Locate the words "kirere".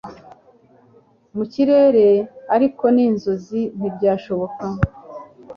1.51-2.07